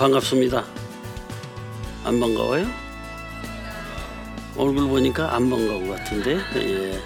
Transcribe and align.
반갑습니다. 0.00 0.64
안 2.04 2.18
반가워요? 2.18 2.66
얼굴 4.56 4.88
보니까 4.88 5.34
안 5.34 5.50
반가운 5.50 5.88
것 5.88 5.98
같은데 5.98 6.38
예. 6.56 6.98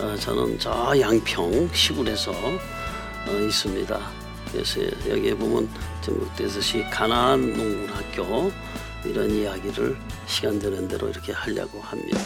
어, 0.00 0.14
저는 0.14 0.56
저 0.56 0.94
양평 0.96 1.70
시골에서 1.72 2.30
어, 2.30 3.32
있습니다. 3.32 4.00
그래서 4.52 4.80
여기에 5.08 5.34
보면 5.34 5.68
전국대서시 6.02 6.84
가나안 6.88 7.52
농군학교 7.52 8.52
이런 9.04 9.28
이야기를 9.28 9.96
시간 10.28 10.60
되는 10.60 10.86
대로 10.86 11.08
이렇게 11.08 11.32
하려고 11.32 11.80
합니다. 11.80 12.20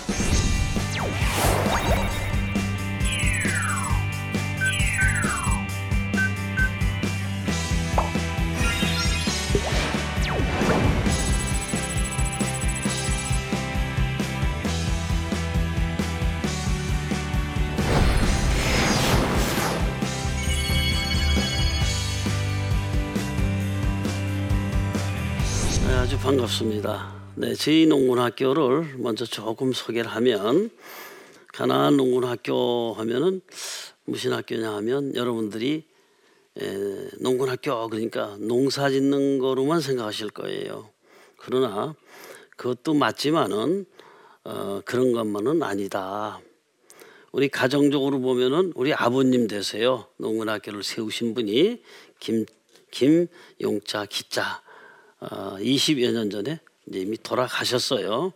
반갑습니다. 26.31 27.33
네, 27.34 27.55
저희 27.55 27.86
농군학교를 27.86 28.98
먼저 28.98 29.25
조금 29.25 29.73
소개를 29.73 30.09
하면 30.12 30.70
가나안 31.48 31.97
농군학교 31.97 32.92
하면은 32.92 33.41
무슨 34.05 34.34
학교냐 34.34 34.73
하면 34.77 35.17
여러분들이 35.17 35.83
에, 36.56 37.08
농군학교 37.20 37.89
그러니까 37.89 38.36
농사 38.39 38.89
짓는 38.91 39.41
거로만 39.41 39.81
생각하실 39.81 40.31
거예요. 40.31 40.91
그러나 41.36 41.97
그것도 42.56 42.95
맞지만은 42.95 43.86
어, 44.45 44.83
그런 44.84 45.12
것만은 45.12 45.64
아니다. 45.64 46.41
우리 47.33 47.48
가정적으로 47.48 48.20
보면은 48.20 48.73
우리 48.77 48.95
아버님 48.95 49.48
되세요. 49.48 50.06
농군학교를 50.19 50.84
세우신 50.84 51.34
분이 51.34 51.83
김 52.20 52.47
김용자 52.92 54.06
기자 54.06 54.62
어, 54.67 54.70
20여 55.21 56.13
년 56.13 56.31
전에 56.31 56.61
이미 56.93 57.17
돌아가셨어요. 57.19 58.33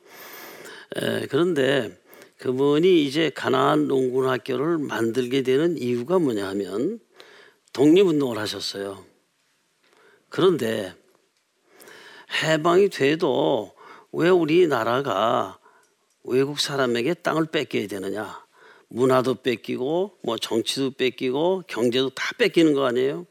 에, 0.97 1.27
그런데 1.27 1.99
그분이 2.39 3.05
이제 3.05 3.31
가나안 3.31 3.89
농군 3.89 4.29
학교를 4.29 4.79
만들게 4.79 5.43
되는 5.43 5.78
이유가 5.78 6.19
뭐냐 6.19 6.47
하면 6.49 7.00
독립운동을 7.73 8.39
하셨어요. 8.39 9.05
그런데 10.28 10.94
해방이 12.43 12.89
돼도 12.91 13.73
왜 14.12 14.28
우리나라가 14.28 15.59
외국 16.25 16.61
사람에게 16.61 17.15
땅을 17.15 17.47
뺏겨야 17.47 17.87
되느냐? 17.87 18.44
문화도 18.89 19.37
뺏기고 19.43 20.19
뭐 20.23 20.37
정치도 20.39 20.93
뺏기고 20.93 21.65
경제도 21.67 22.11
다 22.11 22.31
뺏기는 22.39 22.75
거 22.75 22.87
아니에요? 22.87 23.27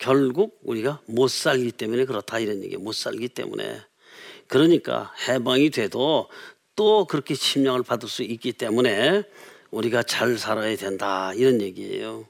결국 0.00 0.58
우리가 0.64 1.00
못 1.06 1.28
살기 1.28 1.72
때문에 1.72 2.06
그렇다 2.06 2.38
이런 2.38 2.62
얘기예요. 2.64 2.80
못 2.80 2.94
살기 2.94 3.28
때문에. 3.28 3.80
그러니까 4.48 5.12
해방이 5.28 5.68
돼도 5.70 6.28
또 6.74 7.04
그렇게 7.04 7.34
침략을 7.34 7.82
받을 7.82 8.08
수 8.08 8.22
있기 8.22 8.54
때문에 8.54 9.22
우리가 9.70 10.02
잘 10.02 10.38
살아야 10.38 10.74
된다 10.76 11.32
이런 11.34 11.60
얘기예요. 11.60 12.26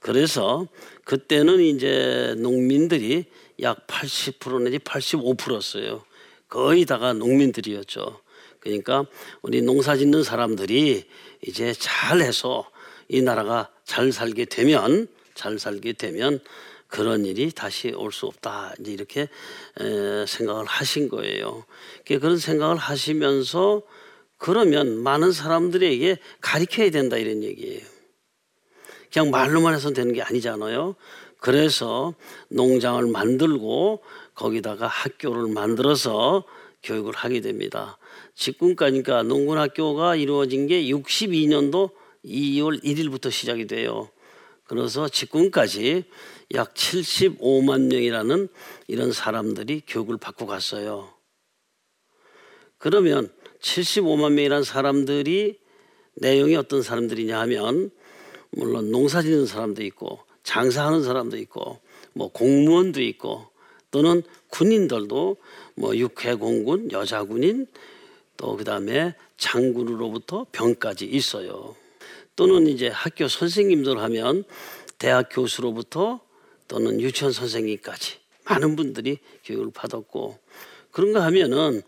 그래서 0.00 0.68
그때는 1.04 1.60
이제 1.60 2.34
농민들이 2.38 3.24
약 3.62 3.86
80% 3.86 4.62
내지 4.62 4.78
85%였어요. 4.78 6.04
거의 6.48 6.84
다가 6.84 7.14
농민들이었죠. 7.14 8.20
그러니까 8.60 9.06
우리 9.40 9.62
농사 9.62 9.96
짓는 9.96 10.22
사람들이 10.22 11.04
이제 11.46 11.72
잘해서 11.72 12.70
이 13.08 13.22
나라가 13.22 13.70
잘 13.84 14.12
살게 14.12 14.44
되면 14.44 15.08
잘 15.34 15.58
살게 15.58 15.94
되면 15.94 16.40
그런 16.88 17.24
일이 17.24 17.50
다시 17.52 17.92
올 17.94 18.10
수 18.12 18.26
없다. 18.26 18.74
이제 18.80 18.92
이렇게 18.92 19.28
생각을 20.26 20.64
하신 20.64 21.08
거예요. 21.08 21.64
그런 22.06 22.38
생각을 22.38 22.76
하시면서 22.76 23.82
그러면 24.38 25.02
많은 25.02 25.32
사람들에게 25.32 26.16
가르쳐야 26.40 26.90
된다 26.90 27.16
이런 27.16 27.42
얘기예요. 27.42 27.84
그냥 29.12 29.30
말로만 29.30 29.74
해서 29.74 29.92
되는 29.92 30.12
게 30.12 30.22
아니잖아요. 30.22 30.94
그래서 31.40 32.14
농장을 32.48 33.06
만들고 33.06 34.02
거기다가 34.34 34.86
학교를 34.86 35.52
만들어서 35.52 36.44
교육을 36.82 37.14
하게 37.14 37.40
됩니다. 37.40 37.98
직군까니까 38.34 39.24
농군학교가 39.24 40.16
이루어진 40.16 40.66
게 40.66 40.82
62년도 40.84 41.90
2월 42.24 42.82
1일부터 42.82 43.30
시작이 43.30 43.66
돼요. 43.66 44.08
그래서 44.64 45.08
직군까지 45.08 46.04
약 46.54 46.74
75만 46.74 47.90
명이라는 47.92 48.48
이런 48.86 49.12
사람들이 49.12 49.82
교육을 49.86 50.16
받고 50.16 50.46
갔어요. 50.46 51.12
그러면 52.78 53.30
75만 53.60 54.32
명이라는 54.32 54.62
사람들이 54.64 55.58
내용이 56.14 56.56
어떤 56.56 56.82
사람들이냐 56.82 57.38
하면 57.40 57.90
물론 58.50 58.90
농사 58.90 59.20
짓는 59.20 59.46
사람도 59.46 59.82
있고 59.84 60.20
장사하는 60.42 61.02
사람도 61.02 61.36
있고 61.38 61.80
뭐 62.14 62.28
공무원도 62.32 63.02
있고 63.02 63.46
또는 63.90 64.22
군인들도 64.48 65.36
뭐 65.76 65.96
육해공군, 65.96 66.92
여자군인 66.92 67.66
또 68.36 68.56
그다음에 68.56 69.14
장군으로부터 69.36 70.46
병까지 70.52 71.06
있어요. 71.06 71.74
또는 72.36 72.66
이제 72.66 72.88
학교 72.88 73.28
선생님들 73.28 73.98
하면 73.98 74.44
대학 74.98 75.28
교수로부터 75.30 76.20
또는 76.68 77.00
유치원 77.00 77.32
선생님까지 77.32 78.18
많은 78.44 78.76
분들이 78.76 79.18
교육을 79.44 79.72
받았고 79.72 80.38
그런가 80.90 81.24
하면은 81.24 81.82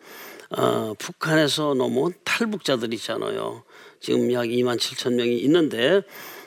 어, 0.51 0.95
북한에서 0.99 1.75
넘어온 1.75 2.13
탈북자들 2.25 2.93
있잖아요. 2.95 3.63
지금 4.01 4.33
약 4.33 4.47
2만 4.47 4.79
7천 4.79 5.15
명이 5.15 5.39
있는데 5.39 6.03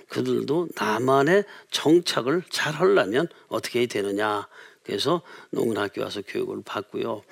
그들도 0.09 0.67
남한에 0.75 1.43
정착을 1.71 2.43
잘 2.49 2.73
하려면 2.73 3.27
어떻게 3.47 3.79
해야 3.79 3.87
되느냐. 3.87 4.47
그래서 4.83 5.21
농군학교 5.51 6.01
와서 6.01 6.21
교육을 6.21 6.61
받고요. 6.65 7.23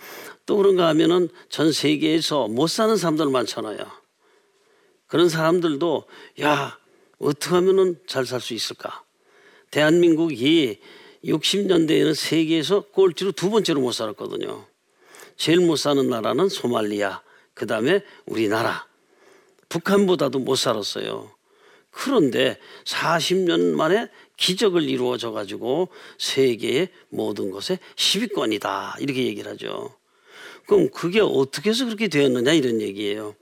또 0.46 0.58
그런가 0.58 0.88
하면은 0.88 1.28
전 1.50 1.72
세계에서 1.72 2.48
못 2.48 2.68
사는 2.68 2.96
사람들 2.96 3.28
많잖아요. 3.30 3.78
그런 5.08 5.28
사람들도 5.28 6.06
야 6.42 6.80
어떻게 7.20 7.54
하면은 7.56 8.00
잘 8.08 8.26
살 8.26 8.40
수 8.40 8.54
있을까? 8.54 9.04
대한민국이 9.72 10.80
60년대에는 11.24 12.14
세계에서 12.14 12.82
꼴찌로 12.92 13.32
두 13.32 13.50
번째로 13.50 13.82
못 13.82 13.92
살았거든요. 13.94 14.66
제일 15.38 15.60
못 15.60 15.78
사는 15.78 16.08
나라는 16.10 16.50
소말리아, 16.50 17.22
그 17.54 17.66
다음에 17.66 18.02
우리나라. 18.26 18.88
북한보다도 19.70 20.40
못 20.40 20.56
살았어요. 20.56 21.32
그런데 21.90 22.58
40년 22.86 23.74
만에 23.76 24.10
기적을 24.38 24.84
이루어져 24.84 25.32
가지고 25.32 25.90
세계의 26.18 26.90
모든 27.10 27.52
것에 27.52 27.80
10위권이다. 27.96 29.02
이렇게 29.02 29.26
얘기를 29.26 29.52
하죠. 29.52 29.96
그럼 30.68 30.90
그게 30.90 31.20
어떻게 31.20 31.70
해서 31.70 31.86
그렇게 31.86 32.08
되었느냐 32.08 32.54
이런 32.54 32.82
얘기예요. 32.82 33.36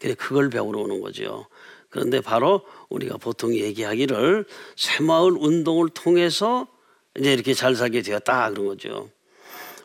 그래 0.00 0.14
그걸 0.14 0.50
배우러 0.50 0.80
오는 0.80 1.00
거죠. 1.00 1.46
그런데 1.94 2.20
바로 2.20 2.62
우리가 2.88 3.18
보통 3.18 3.54
얘기하기를 3.54 4.46
새마을 4.74 5.36
운동을 5.38 5.90
통해서 5.90 6.66
이제 7.16 7.32
이렇게 7.32 7.54
잘 7.54 7.76
살게 7.76 8.02
되었다 8.02 8.50
그런 8.50 8.66
거죠. 8.66 9.10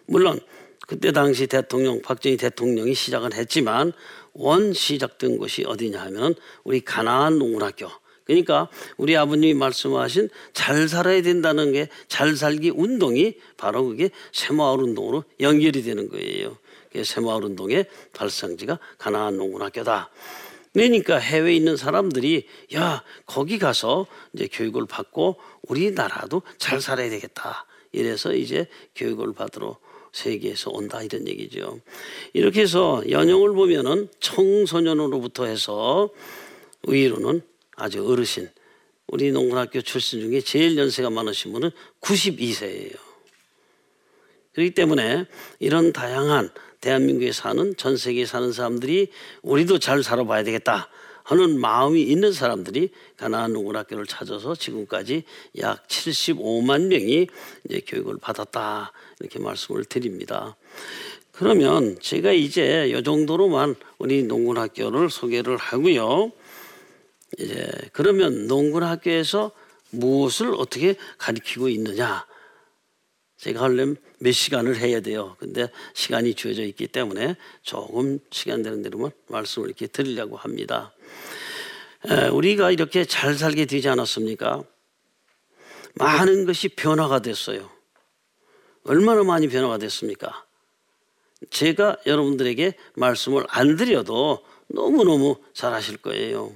물론 0.07 0.39
그때 0.87 1.11
당시 1.11 1.45
대통령 1.45 2.01
박정희 2.01 2.37
대통령이 2.37 2.95
시작은 2.95 3.33
했지만 3.33 3.93
원 4.33 4.73
시작된 4.73 5.37
곳이 5.37 5.65
어디냐 5.67 6.01
하면 6.01 6.33
우리 6.63 6.81
가나안 6.81 7.37
농군학교. 7.37 7.87
그러니까 8.25 8.69
우리 8.97 9.15
아버님이 9.15 9.53
말씀하신 9.53 10.29
잘 10.53 10.89
살아야 10.89 11.21
된다는 11.21 11.73
게 11.73 11.89
잘 12.07 12.35
살기 12.35 12.71
운동이 12.71 13.35
바로 13.55 13.85
그게 13.85 14.09
새마을 14.31 14.79
운동으로 14.79 15.25
연결이 15.41 15.83
되는 15.83 16.09
거예요. 16.09 16.57
새마을 17.03 17.45
운동의 17.45 17.85
발상지가 18.13 18.79
가나안 18.97 19.37
농군학교다. 19.37 20.09
그러니까 20.73 21.17
해외에 21.17 21.55
있는 21.55 21.77
사람들이 21.77 22.47
야 22.75 23.03
거기 23.25 23.57
가서 23.57 24.05
이제 24.33 24.47
교육을 24.51 24.85
받고 24.85 25.37
우리나라도 25.63 26.41
잘 26.57 26.81
살아야 26.81 27.09
되겠다. 27.09 27.65
이래서 27.91 28.33
이제 28.33 28.67
교육을 28.95 29.33
받으러 29.33 29.77
세계에서 30.11 30.71
온다 30.71 31.01
이런 31.01 31.27
얘기죠. 31.27 31.79
이렇게 32.33 32.61
해서 32.61 33.03
연영을 33.09 33.53
보면은 33.53 34.09
청소년으로부터 34.19 35.45
해서 35.45 36.09
의로는 36.83 37.41
아주 37.75 38.07
어르신 38.07 38.49
우리 39.07 39.31
농군학교 39.31 39.81
출신 39.81 40.21
중에 40.21 40.41
제일 40.41 40.77
연세가 40.77 41.09
많으신 41.09 41.51
분은 41.51 41.71
92세예요. 42.01 42.95
그렇기 44.53 44.71
때문에 44.71 45.25
이런 45.59 45.93
다양한 45.93 46.51
대한민국에 46.81 47.31
사는 47.31 47.75
전 47.77 47.97
세계에 47.97 48.25
사는 48.25 48.51
사람들이 48.51 49.09
우리도 49.41 49.79
잘 49.79 50.03
살아봐야 50.03 50.43
되겠다 50.43 50.89
하는 51.23 51.59
마음이 51.59 52.01
있는 52.01 52.31
사람들이 52.33 52.89
가나안 53.17 53.53
농군학교를 53.53 54.07
찾아서 54.07 54.55
지금까지 54.55 55.23
약 55.59 55.87
75만 55.87 56.87
명이 56.87 57.27
이제 57.65 57.81
교육을 57.85 58.17
받았다 58.19 58.91
이렇게 59.19 59.37
말씀을 59.37 59.85
드립니다. 59.85 60.55
그러면 61.31 61.97
제가 62.01 62.31
이제 62.31 62.89
이 62.89 63.03
정도로만 63.03 63.75
우리 63.99 64.23
농군학교를 64.23 65.09
소개를 65.09 65.57
하고요. 65.57 66.31
이제 67.37 67.71
그러면 67.93 68.47
농군학교에서 68.47 69.51
무엇을 69.91 70.53
어떻게 70.55 70.95
가르치고 71.17 71.69
있느냐? 71.69 72.25
제가 73.39 73.61
하려면 73.61 73.95
몇 74.19 74.33
시간을 74.33 74.77
해야 74.77 74.99
돼요. 74.99 75.37
근데 75.39 75.69
시간이 75.93 76.33
주어져 76.33 76.63
있기 76.63 76.87
때문에 76.87 77.37
조금 77.61 78.19
시간 78.31 78.63
되는 78.63 78.81
대로만 78.81 79.11
말씀을 79.27 79.69
이렇게 79.69 79.87
드리려고 79.87 80.35
합니다. 80.35 80.93
우리가 82.33 82.71
이렇게 82.71 83.05
잘 83.05 83.35
살게 83.35 83.65
되지 83.65 83.87
않았습니까? 83.87 84.61
많은 85.95 86.45
것이 86.45 86.67
변화가 86.69 87.19
됐어요. 87.19 87.69
얼마나 88.83 89.23
많이 89.23 89.47
변화가 89.47 89.77
됐습니까? 89.77 90.45
제가 91.49 91.95
여러분들에게 92.05 92.73
말씀을 92.95 93.45
안 93.47 93.77
드려도 93.77 94.45
너무너무 94.67 95.37
잘 95.53 95.73
하실 95.73 95.95
거예요. 95.97 96.53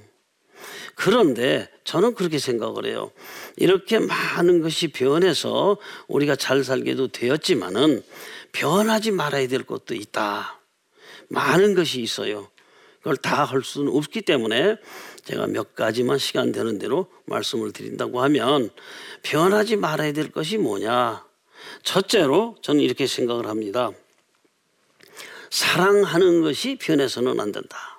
그런데 0.94 1.68
저는 1.84 2.14
그렇게 2.14 2.38
생각을 2.38 2.86
해요. 2.86 3.10
이렇게 3.56 3.98
많은 3.98 4.62
것이 4.62 4.88
변해서 4.88 5.76
우리가 6.08 6.36
잘 6.36 6.64
살게도 6.64 7.08
되었지만은 7.08 8.02
변하지 8.52 9.10
말아야 9.10 9.48
될 9.48 9.64
것도 9.64 9.94
있다. 9.94 10.60
많은 11.28 11.74
것이 11.74 12.00
있어요. 12.00 12.48
그걸 12.98 13.16
다 13.18 13.44
할 13.44 13.62
수는 13.62 13.92
없기 13.92 14.22
때문에 14.22 14.76
제가 15.24 15.46
몇 15.48 15.74
가지만 15.74 16.16
시간 16.18 16.52
되는 16.52 16.78
대로 16.78 17.08
말씀을 17.26 17.72
드린다고 17.72 18.22
하면 18.22 18.70
변하지 19.22 19.76
말아야 19.76 20.12
될 20.12 20.30
것이 20.30 20.56
뭐냐. 20.56 21.26
첫째로 21.82 22.56
저는 22.62 22.80
이렇게 22.80 23.06
생각을 23.06 23.46
합니다. 23.46 23.90
사랑하는 25.50 26.42
것이 26.42 26.76
변해서는 26.80 27.38
안 27.40 27.52
된다. 27.52 27.93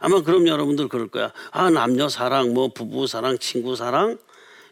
아마 0.00 0.22
그럼 0.22 0.48
여러분들 0.48 0.88
그럴 0.88 1.08
거야. 1.08 1.32
아, 1.52 1.70
남녀 1.70 2.08
사랑, 2.08 2.52
뭐 2.54 2.68
부부 2.68 3.06
사랑, 3.06 3.38
친구 3.38 3.76
사랑. 3.76 4.18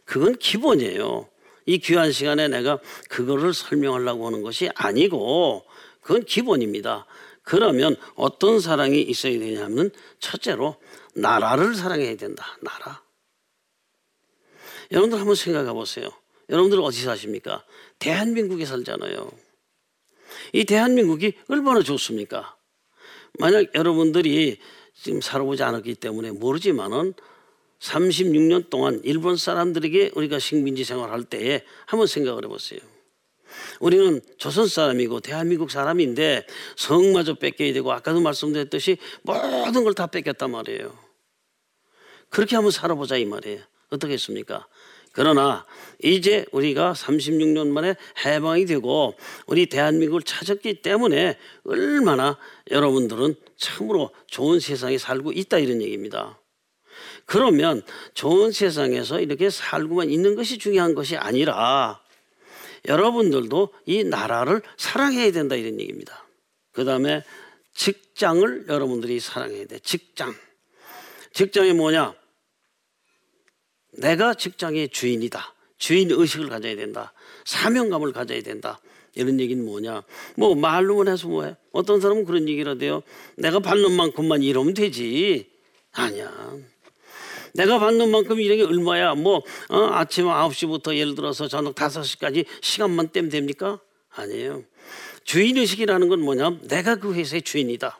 그건 0.04 0.36
기본이에요. 0.36 1.28
이 1.66 1.78
귀한 1.78 2.12
시간에 2.12 2.48
내가 2.48 2.78
그거를 3.10 3.52
설명하려고 3.52 4.26
하는 4.26 4.42
것이 4.42 4.70
아니고 4.74 5.66
그건 6.00 6.24
기본입니다. 6.24 7.04
그러면 7.42 7.94
어떤 8.14 8.58
사랑이 8.58 9.02
있어야 9.02 9.38
되냐면 9.38 9.90
첫째로 10.18 10.76
나라를 11.14 11.74
사랑해야 11.74 12.16
된다. 12.16 12.56
나라. 12.62 13.02
여러분들 14.90 15.18
한번 15.18 15.34
생각해 15.34 15.72
보세요. 15.72 16.08
여러분들 16.48 16.80
어디 16.80 17.02
사십니까? 17.02 17.64
대한민국에 17.98 18.64
살잖아요. 18.64 19.30
이 20.54 20.64
대한민국이 20.64 21.34
얼마나 21.48 21.82
좋습니까? 21.82 22.56
만약 23.38 23.74
여러분들이 23.74 24.58
지금 25.00 25.20
살아보지 25.20 25.62
않았기 25.62 25.94
때문에 25.96 26.32
모르지만은 26.32 27.14
36년 27.80 28.70
동안 28.70 29.00
일본 29.04 29.36
사람들에게 29.36 30.12
우리가 30.14 30.38
식민지 30.38 30.84
생활할 30.84 31.24
때에 31.24 31.62
한번 31.86 32.06
생각을 32.06 32.44
해보세요. 32.44 32.80
우리는 33.80 34.20
조선 34.36 34.66
사람이고 34.66 35.20
대한민국 35.20 35.70
사람인데 35.70 36.46
성마저 36.76 37.34
뺏겨야 37.34 37.72
되고 37.72 37.92
아까도 37.92 38.20
말씀드렸듯이 38.20 38.98
모든 39.22 39.84
걸 39.84 39.94
다 39.94 40.06
뺏겼단 40.08 40.50
말이에요. 40.50 40.96
그렇게 42.30 42.56
한번 42.56 42.72
살아보자 42.72 43.16
이 43.16 43.24
말이에요. 43.24 43.60
어떻겠습니까? 43.90 44.66
그러나 45.18 45.66
이제 46.00 46.44
우리가 46.52 46.92
36년 46.92 47.66
만에 47.66 47.96
해방이 48.24 48.66
되고 48.66 49.16
우리 49.48 49.66
대한민국을 49.66 50.22
찾았기 50.22 50.80
때문에 50.80 51.36
얼마나 51.64 52.38
여러분들은 52.70 53.34
참으로 53.56 54.14
좋은 54.28 54.60
세상에 54.60 54.96
살고 54.96 55.32
있다 55.32 55.58
이런 55.58 55.82
얘기입니다. 55.82 56.38
그러면 57.26 57.82
좋은 58.14 58.52
세상에서 58.52 59.20
이렇게 59.20 59.50
살고만 59.50 60.08
있는 60.08 60.36
것이 60.36 60.56
중요한 60.56 60.94
것이 60.94 61.16
아니라 61.16 62.00
여러분들도 62.86 63.70
이 63.86 64.04
나라를 64.04 64.62
사랑해야 64.76 65.32
된다 65.32 65.56
이런 65.56 65.80
얘기입니다. 65.80 66.28
그 66.70 66.84
다음에 66.84 67.24
직장을 67.74 68.66
여러분들이 68.68 69.18
사랑해야 69.18 69.66
돼. 69.66 69.80
직장. 69.80 70.32
직장이 71.32 71.72
뭐냐? 71.72 72.14
내가 73.98 74.34
직장의 74.34 74.90
주인이다. 74.90 75.54
주인 75.76 76.10
의식을 76.10 76.48
가져야 76.48 76.76
된다. 76.76 77.12
사명감을 77.44 78.12
가져야 78.12 78.42
된다. 78.42 78.80
이런 79.14 79.40
얘기는 79.40 79.64
뭐냐? 79.64 80.02
뭐 80.36 80.54
말로만 80.54 81.08
해서 81.08 81.28
뭐해? 81.28 81.56
어떤 81.72 82.00
사람은 82.00 82.24
그런 82.24 82.48
얘기를 82.48 82.72
하대요. 82.72 83.02
내가 83.36 83.58
받는 83.58 83.92
만큼만 83.92 84.42
일하면 84.42 84.74
되지. 84.74 85.50
아니야. 85.92 86.32
내가 87.54 87.78
받는 87.78 88.10
만큼 88.10 88.40
일하는 88.40 88.64
게 88.64 88.70
얼마야? 88.70 89.14
뭐 89.14 89.42
어, 89.68 89.88
아침 89.92 90.26
9시부터 90.26 90.96
예를 90.96 91.14
들어서 91.14 91.48
저녁 91.48 91.74
5시까지 91.74 92.44
시간만 92.60 93.10
떼면 93.12 93.30
됩니까? 93.30 93.80
아니에요. 94.10 94.64
주인 95.24 95.56
의식이라는 95.56 96.08
건 96.08 96.20
뭐냐? 96.20 96.58
내가 96.68 96.96
그 96.96 97.14
회사의 97.14 97.42
주인이다. 97.42 97.98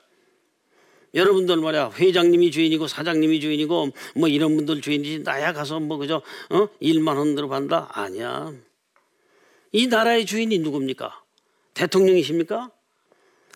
여러분들 1.15 1.57
말이야 1.57 1.93
회장님이 1.97 2.51
주인이고 2.51 2.87
사장님이 2.87 3.41
주인이고 3.41 3.91
뭐 4.17 4.29
이런 4.29 4.57
분들 4.57 4.81
주인이지 4.81 5.21
나야 5.21 5.53
가서 5.53 5.81
뭐 5.81 5.97
그저 5.97 6.23
어? 6.51 6.69
일만 6.81 7.17
흔들어 7.17 7.49
반다? 7.49 7.89
아니야. 7.93 8.53
이 9.73 9.87
나라의 9.87 10.27
주인이 10.27 10.59
누굽니까? 10.59 11.23
대통령이십니까? 11.75 12.71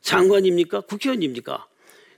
장관입니까? 0.01 0.83
국회의원입니까? 0.83 1.67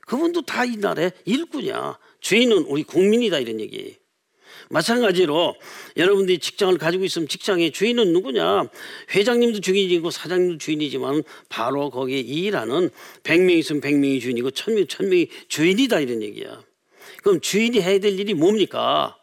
그분도 0.07 0.43
다 0.43 0.64
이 0.64 0.76
나라의 0.76 1.12
일꾼이야. 1.25 1.99
주인은 2.21 2.64
우리 2.64 2.83
국민이다 2.83 3.38
이런 3.38 3.61
얘기 3.61 3.97
마찬가지로 4.71 5.56
여러분들이 5.97 6.38
직장을 6.38 6.76
가지고 6.78 7.04
있으면 7.04 7.28
직장의 7.28 7.73
주인은 7.73 8.12
누구냐? 8.12 8.68
회장님도 9.14 9.61
주인이고 9.61 10.11
사장님도 10.11 10.59
주인이지만 10.59 11.23
바로 11.49 11.90
거기에 11.90 12.21
일하는 12.21 12.90
100명 13.23 13.50
있으면 13.59 13.80
100명이 13.83 14.21
주인이고 14.21 14.50
1000명, 14.50 14.87
1000명이 14.88 15.28
주인이다 15.49 16.00
이런 16.00 16.23
얘기야. 16.23 16.62
그럼 17.23 17.40
주인이 17.40 17.80
해야 17.80 17.99
될 17.99 18.18
일이 18.18 18.35
뭡니까? 18.35 19.16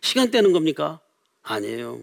시간 0.00 0.30
떼는 0.30 0.52
겁니까? 0.52 1.00
아니에요. 1.42 2.02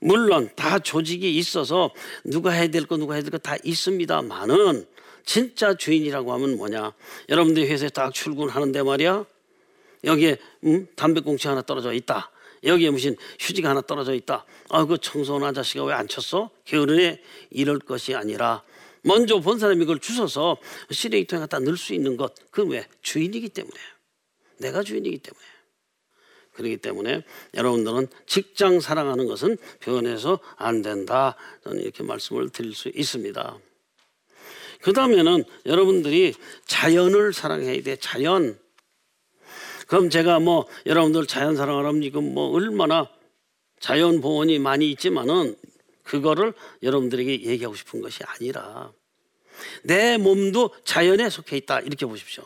물론 0.00 0.50
다 0.56 0.78
조직이 0.80 1.36
있어서 1.38 1.90
누가 2.24 2.50
해야 2.50 2.66
될 2.68 2.86
거 2.86 2.96
누가 2.96 3.14
해야 3.14 3.22
될 3.22 3.30
거 3.30 3.38
다 3.38 3.56
있습니다만은 3.62 4.86
진짜 5.24 5.74
주인이라고 5.76 6.32
하면 6.32 6.56
뭐냐? 6.56 6.92
여러분들이 7.28 7.68
회사에 7.68 7.88
딱 7.90 8.12
출근하는데 8.12 8.82
말이야. 8.82 9.24
여기에 10.04 10.38
음? 10.64 10.86
담배꽁초 10.96 11.50
하나 11.50 11.62
떨어져 11.62 11.92
있다. 11.92 12.30
여기에 12.64 12.90
무슨 12.90 13.16
휴지가 13.40 13.70
하나 13.70 13.80
떨어져 13.80 14.14
있다. 14.14 14.44
아, 14.68 14.84
그 14.84 14.98
청소한 14.98 15.42
아저씨가 15.42 15.84
왜 15.84 15.94
안 15.94 16.06
쳤어? 16.08 16.50
게으르네. 16.64 17.20
이럴 17.50 17.78
것이 17.78 18.14
아니라 18.14 18.62
먼저 19.02 19.40
본 19.40 19.58
사람이 19.58 19.82
이걸 19.82 19.98
주워서 19.98 20.56
쓰레기통에 20.90 21.40
갖다 21.40 21.58
넣을 21.58 21.76
수 21.76 21.92
있는 21.92 22.16
것. 22.16 22.34
그 22.50 22.64
왜? 22.64 22.86
주인이기 23.02 23.48
때문에. 23.48 23.74
내가 24.58 24.82
주인이기 24.82 25.18
때문에. 25.18 25.44
그렇기 26.52 26.76
때문에 26.76 27.24
여러분들은 27.54 28.08
직장 28.26 28.78
사랑하는 28.80 29.26
것은 29.26 29.56
변해서 29.80 30.38
안 30.56 30.82
된다. 30.82 31.34
저는 31.64 31.80
이렇게 31.82 32.02
말씀을 32.02 32.50
드릴 32.50 32.74
수 32.74 32.90
있습니다. 32.94 33.58
그 34.82 34.92
다음에는 34.92 35.44
여러분들이 35.66 36.34
자연을 36.66 37.32
사랑해야 37.32 37.82
돼. 37.82 37.96
자연. 37.96 38.58
그럼 39.92 40.08
제가 40.08 40.40
뭐 40.40 40.66
여러분들 40.86 41.26
자연 41.26 41.54
사랑하라면 41.54 42.02
이건 42.02 42.32
뭐 42.32 42.48
얼마나 42.48 43.10
자연 43.78 44.22
보원이 44.22 44.58
많이 44.58 44.90
있지만은 44.90 45.54
그거를 46.02 46.54
여러분들에게 46.82 47.42
얘기하고 47.42 47.76
싶은 47.76 48.00
것이 48.00 48.24
아니라 48.24 48.90
내 49.82 50.16
몸도 50.16 50.70
자연에 50.84 51.28
속해 51.28 51.58
있다 51.58 51.80
이렇게 51.80 52.06
보십시오. 52.06 52.42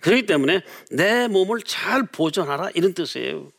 그렇기 0.00 0.26
때문에 0.26 0.62
내 0.92 1.26
몸을 1.26 1.62
잘 1.62 2.06
보존하라 2.06 2.70
이런 2.76 2.94
뜻이에요. 2.94 3.50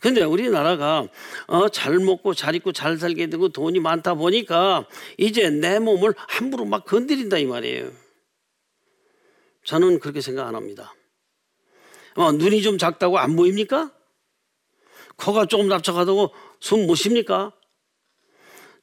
근데 0.00 0.24
우리나라가 0.24 1.06
어, 1.46 1.68
잘 1.68 2.00
먹고 2.00 2.34
잘 2.34 2.56
입고 2.56 2.72
잘 2.72 2.98
살게 2.98 3.28
되고 3.28 3.50
돈이 3.50 3.78
많다 3.78 4.14
보니까 4.14 4.88
이제 5.16 5.48
내 5.48 5.78
몸을 5.78 6.14
함부로 6.16 6.64
막 6.64 6.84
건드린다 6.84 7.38
이 7.38 7.44
말이에요. 7.44 8.07
저는 9.68 10.00
그렇게 10.00 10.22
생각 10.22 10.48
안 10.48 10.54
합니다. 10.54 10.94
어, 12.14 12.32
눈이 12.32 12.62
좀 12.62 12.78
작다고 12.78 13.18
안 13.18 13.36
보입니까? 13.36 13.92
코가 15.16 15.44
조금 15.44 15.68
납작하다고 15.68 16.32
숨 16.58 16.86
못 16.86 16.94
쉽니까? 16.94 17.52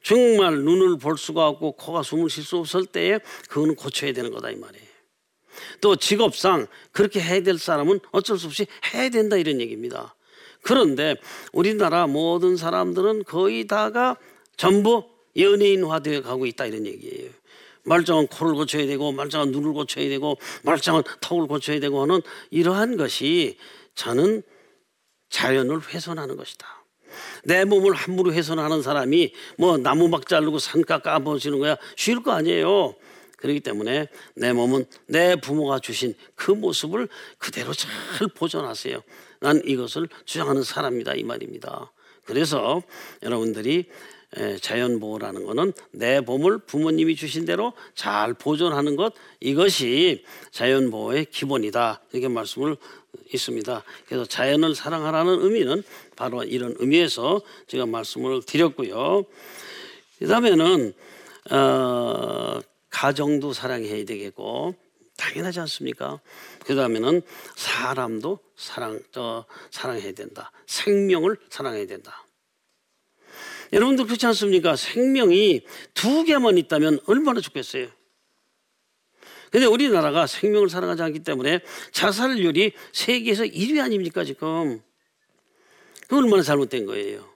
정말 0.04 0.58
눈을 0.58 0.98
볼 0.98 1.18
수가 1.18 1.48
없고 1.48 1.72
코가 1.72 2.04
숨을 2.04 2.30
쉴 2.30 2.44
수 2.44 2.58
없을 2.58 2.86
때에 2.86 3.18
그거는 3.48 3.74
고쳐야 3.74 4.12
되는 4.12 4.30
거다 4.30 4.52
이 4.52 4.54
말이에요. 4.54 4.86
또 5.80 5.96
직업상 5.96 6.68
그렇게 6.92 7.20
해야 7.20 7.40
될 7.42 7.58
사람은 7.58 7.98
어쩔 8.12 8.38
수 8.38 8.46
없이 8.46 8.68
해야 8.94 9.08
된다 9.08 9.36
이런 9.36 9.60
얘기입니다. 9.60 10.14
그런데 10.62 11.16
우리나라 11.52 12.06
모든 12.06 12.56
사람들은 12.56 13.24
거의 13.24 13.66
다가 13.66 14.16
전부 14.56 15.02
연예인화 15.36 15.98
되어 15.98 16.22
가고 16.22 16.46
있다 16.46 16.66
이런 16.66 16.86
얘기예요. 16.86 17.32
말짱한 17.86 18.26
코를 18.26 18.54
고쳐야 18.54 18.86
되고 18.86 19.12
말짱한 19.12 19.52
눈을 19.52 19.72
고쳐야 19.72 20.08
되고 20.08 20.36
말짱한 20.64 21.04
턱을 21.20 21.46
고쳐야 21.46 21.80
되고 21.80 22.02
하는 22.02 22.20
이러한 22.50 22.96
것이 22.96 23.56
저는 23.94 24.42
자연을 25.30 25.80
훼손하는 25.88 26.36
것이다. 26.36 26.66
내 27.44 27.64
몸을 27.64 27.94
함부로 27.94 28.32
훼손하는 28.32 28.82
사람이 28.82 29.32
뭐 29.56 29.78
나무 29.78 30.08
막 30.08 30.26
자르고 30.28 30.58
산가 30.58 30.98
까보시는 30.98 31.58
거야 31.58 31.76
쉬울 31.96 32.22
거 32.22 32.32
아니에요. 32.32 32.94
그렇기 33.38 33.60
때문에 33.60 34.08
내 34.34 34.52
몸은 34.52 34.86
내 35.06 35.36
부모가 35.36 35.78
주신 35.78 36.14
그 36.34 36.50
모습을 36.50 37.08
그대로 37.38 37.72
잘 37.72 37.88
보존하세요. 38.34 39.02
난 39.40 39.62
이것을 39.64 40.08
주장하는 40.24 40.62
사람이다 40.62 41.14
이 41.14 41.22
말입니다. 41.22 41.92
그래서 42.24 42.82
여러분들이 43.22 43.88
자연 44.60 45.00
보호라는 45.00 45.44
것은 45.44 45.72
내 45.92 46.20
몸을 46.20 46.58
부모님이 46.58 47.16
주신 47.16 47.44
대로 47.44 47.72
잘 47.94 48.34
보존하는 48.34 48.96
것 48.96 49.14
이것이 49.40 50.24
자연 50.50 50.90
보호의 50.90 51.26
기본이다 51.26 52.02
이렇게 52.12 52.28
말씀을 52.28 52.76
있습니다. 53.32 53.82
그래서 54.06 54.24
자연을 54.24 54.74
사랑하라는 54.74 55.42
의미는 55.42 55.82
바로 56.16 56.44
이런 56.44 56.74
의미에서 56.78 57.40
제가 57.66 57.86
말씀을 57.86 58.42
드렸고요. 58.42 59.24
그다음에는 60.18 60.94
어, 61.50 62.60
가정도 62.90 63.52
사랑해야 63.52 64.04
되겠고 64.04 64.74
당연하지 65.16 65.60
않습니까? 65.60 66.20
그 66.64 66.74
다음에는 66.74 67.22
사람도 67.54 68.38
사랑, 68.56 69.00
저, 69.12 69.44
사랑해야 69.70 70.12
된다. 70.12 70.52
생명을 70.66 71.38
사랑해야 71.48 71.86
된다. 71.86 72.25
여러분들 73.72 74.06
그렇지 74.06 74.26
않습니까? 74.26 74.76
생명이 74.76 75.62
두 75.94 76.24
개만 76.24 76.58
있다면 76.58 77.00
얼마나 77.06 77.40
좋겠어요. 77.40 77.88
근데 79.50 79.66
우리나라가 79.66 80.26
생명을 80.26 80.68
사랑하지 80.68 81.02
않기 81.02 81.20
때문에 81.20 81.60
자살률이 81.92 82.72
세계에서 82.92 83.44
1위 83.44 83.80
아닙니까, 83.80 84.24
지금? 84.24 84.80
그 86.08 86.16
얼마나 86.16 86.42
잘못된 86.42 86.86
거예요. 86.86 87.28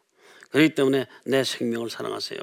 그렇기 0.50 0.74
때문에 0.74 1.06
내 1.24 1.44
생명을 1.44 1.90
사랑하세요. 1.90 2.38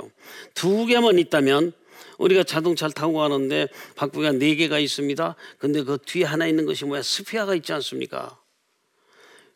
두 0.53 0.85
개만 0.85 1.19
있다면 1.19 1.73
우리가 2.17 2.43
자동차를 2.43 2.93
타고 2.93 3.13
가는데 3.13 3.67
바퀴가 3.95 4.33
네 4.33 4.55
개가 4.55 4.79
있습니다. 4.79 5.35
근데 5.57 5.83
그 5.83 5.97
뒤에 6.03 6.23
하나 6.23 6.47
있는 6.47 6.65
것이 6.65 6.85
뭐야? 6.85 7.01
스피어가 7.01 7.55
있지 7.55 7.73
않습니까? 7.73 8.39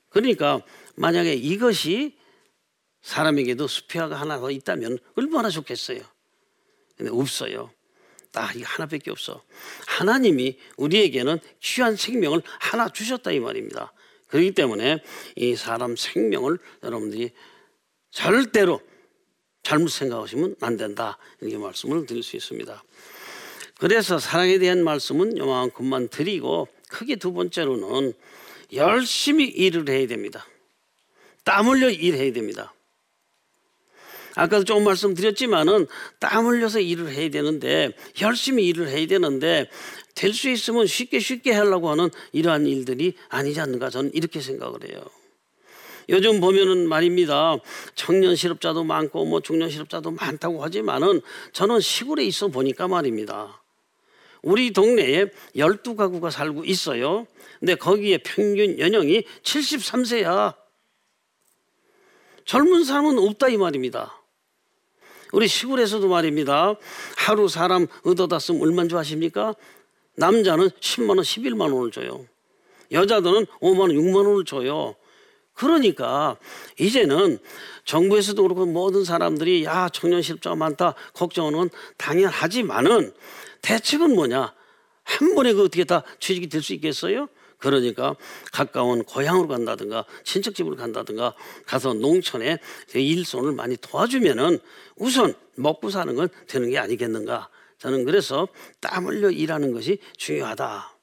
그러니까 0.09 0.61
만약에 0.95 1.33
이것이 1.33 2.17
사람에게도 3.01 3.67
스피어가 3.67 4.15
하나 4.15 4.39
더 4.39 4.51
있다면 4.51 4.99
얼마나 5.15 5.49
좋겠어요. 5.49 5.99
근데 6.95 7.11
없어요. 7.11 7.71
딱이 8.31 8.63
하나밖에 8.63 9.11
없어. 9.11 9.43
하나님이 9.87 10.57
우리에게는 10.77 11.39
귀한 11.61 11.95
생명을 11.95 12.41
하나 12.59 12.89
주셨다 12.89 13.31
이 13.31 13.39
말입니다. 13.39 13.91
그렇기 14.27 14.51
때문에 14.51 15.03
이 15.35 15.55
사람 15.55 15.95
생명을 15.95 16.57
여러분들이 16.83 17.31
절대로 18.11 18.81
잘못 19.63 19.89
생각하시면 19.89 20.55
안 20.61 20.77
된다. 20.77 21.17
이렇게 21.41 21.57
말씀을 21.57 22.05
드릴 22.05 22.23
수 22.23 22.35
있습니다. 22.37 22.83
그래서 23.79 24.19
사랑에 24.19 24.57
대한 24.59 24.83
말씀은 24.83 25.37
요만큼만 25.37 26.09
드리고 26.09 26.67
크게 26.89 27.17
두 27.17 27.33
번째로는 27.33 28.13
열심히 28.73 29.45
일을 29.45 29.89
해야 29.89 30.07
됩니다. 30.07 30.45
땀 31.43 31.67
흘려 31.67 31.89
일해야 31.89 32.31
됩니다. 32.31 32.73
아까도 34.35 34.63
조금 34.63 34.83
말씀드렸지만은 34.85 35.87
땀 36.19 36.45
흘려서 36.45 36.79
일을 36.79 37.11
해야 37.11 37.29
되는데 37.29 37.91
열심히 38.21 38.67
일을 38.67 38.87
해야 38.87 39.05
되는데 39.07 39.69
될 40.15 40.33
수 40.33 40.49
있으면 40.49 40.87
쉽게 40.87 41.19
쉽게 41.19 41.51
하려고 41.51 41.89
하는 41.89 42.09
이러한 42.31 42.65
일들이 42.65 43.13
아니지 43.29 43.59
않는가 43.59 43.89
저는 43.89 44.11
이렇게 44.13 44.41
생각을 44.41 44.89
해요. 44.89 45.03
요즘 46.09 46.41
보면은 46.41 46.89
말입니다. 46.89 47.57
청년 47.95 48.35
실업자도 48.35 48.83
많고 48.83 49.25
뭐 49.25 49.39
중년 49.39 49.69
실업자도 49.69 50.11
많다고 50.11 50.63
하지만은 50.63 51.21
저는 51.53 51.79
시골에 51.79 52.23
있어 52.25 52.47
보니까 52.49 52.87
말입니다. 52.87 53.61
우리 54.41 54.73
동네에 54.73 55.27
12가구가 55.55 56.31
살고 56.31 56.65
있어요. 56.65 57.27
근데 57.59 57.75
거기에 57.75 58.17
평균 58.19 58.79
연령이 58.79 59.23
73세야. 59.43 60.55
젊은 62.45 62.83
사람은 62.83 63.19
없다 63.19 63.49
이 63.49 63.57
말입니다. 63.57 64.20
우리 65.31 65.47
시골에서도 65.47 66.07
말입니다. 66.07 66.75
하루 67.17 67.47
사람 67.47 67.87
얻어다 68.03 68.39
쓰면 68.39 68.61
얼마나 68.61 68.87
좋아하십니까? 68.87 69.55
남자는 70.15 70.69
10만 70.69 71.09
원, 71.09 71.19
11만 71.19 71.73
원을 71.73 71.91
줘요. 71.91 72.25
여자들은 72.91 73.45
5만 73.61 73.79
원, 73.79 73.89
6만 73.91 74.27
원을 74.27 74.45
줘요. 74.45 74.95
그러니까 75.53 76.37
이제는 76.79 77.39
정부에서도 77.85 78.41
그렇고 78.41 78.65
모든 78.65 79.03
사람들이 79.03 79.63
야 79.65 79.89
청년 79.89 80.21
실업자가 80.21 80.55
많다 80.55 80.95
걱정은 81.13 81.69
당연하지만은 81.97 83.13
대책은 83.61 84.15
뭐냐 84.15 84.53
한 85.03 85.35
번에 85.35 85.53
그 85.53 85.63
어떻게 85.63 85.83
다 85.83 86.03
취직이 86.19 86.47
될 86.49 86.61
수 86.61 86.73
있겠어요? 86.73 87.27
그러니까 87.61 88.15
가까운 88.51 89.03
고향으로 89.03 89.47
간다든가 89.47 90.03
친척집으로 90.23 90.75
간다든가 90.75 91.35
가서 91.65 91.93
농촌에 91.93 92.59
일손을 92.93 93.53
많이 93.53 93.77
도와주면은 93.77 94.59
우선 94.97 95.33
먹고 95.55 95.89
사는 95.89 96.13
건 96.15 96.27
되는 96.47 96.69
게 96.69 96.77
아니겠는가 96.77 97.49
저는 97.77 98.03
그래서 98.03 98.47
땀 98.79 99.05
흘려 99.05 99.29
일하는 99.31 99.71
것이 99.71 99.99
중요하다 100.17 100.97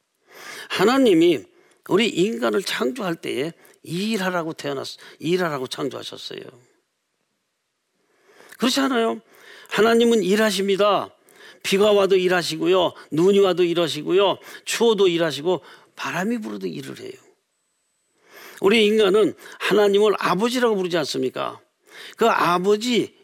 하나님이 0.68 1.44
우리 1.88 2.08
인간을 2.08 2.62
창조할 2.62 3.16
때에 3.16 3.52
일하라고 3.82 4.52
태어났, 4.52 4.86
일하라고 5.18 5.66
창조하셨어요. 5.66 6.40
그렇지 8.58 8.80
않아요? 8.80 9.20
하나님은 9.70 10.22
일하십니다. 10.22 11.14
비가 11.62 11.92
와도 11.92 12.16
일하시고요. 12.16 12.92
눈이 13.12 13.38
와도 13.40 13.64
일하시고요. 13.64 14.38
추워도 14.64 15.08
일하시고 15.08 15.62
바람이 15.98 16.38
불어도 16.38 16.66
일을 16.68 17.00
해요. 17.00 17.12
우리 18.60 18.86
인간은 18.86 19.34
하나님을 19.58 20.14
아버지라고 20.18 20.76
부르지 20.76 20.96
않습니까? 20.98 21.60
그 22.16 22.28
아버지 22.28 23.14